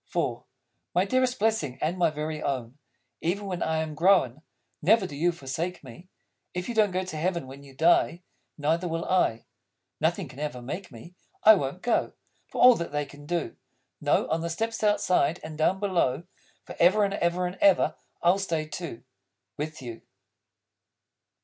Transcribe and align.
IV 0.15 0.41
My 0.95 1.05
dearest 1.05 1.37
Blessing 1.37 1.77
and 1.79 1.95
my 1.95 2.09
Very 2.09 2.41
Own, 2.41 2.79
Even 3.21 3.45
when 3.45 3.61
I 3.61 3.83
am 3.83 3.93
grown, 3.93 4.41
Never 4.81 5.05
do 5.05 5.15
you 5.15 5.31
forsake 5.31 5.83
me! 5.83 6.09
If 6.55 6.67
you 6.67 6.73
don't 6.73 6.89
go 6.89 7.03
to 7.03 7.17
heaven 7.17 7.45
when 7.45 7.61
you 7.61 7.75
die, 7.75 8.23
Neither 8.57 8.87
will 8.87 9.05
I: 9.05 9.45
Nothing 9.99 10.27
can 10.27 10.39
ever 10.39 10.59
make 10.59 10.91
me! 10.91 11.13
I 11.43 11.53
won't 11.53 11.83
go, 11.83 12.13
For 12.47 12.59
all 12.63 12.73
that 12.77 12.91
they 12.91 13.05
can 13.05 13.27
do. 13.27 13.55
No; 14.01 14.27
on 14.29 14.41
the 14.41 14.49
steps 14.49 14.83
Outside, 14.83 15.39
and 15.43 15.55
down, 15.55 15.79
below, 15.79 16.23
Forever 16.65 17.03
and 17.05 17.13
ever 17.13 17.45
and 17.45 17.57
ever, 17.61 17.93
I'll 18.23 18.39
stay 18.39 18.65
too! 18.65 19.03
With 19.55 19.83
You. 19.83 20.01